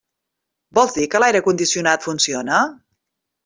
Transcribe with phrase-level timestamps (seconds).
[0.77, 2.67] Vols dir que l'aire condicionat funciona?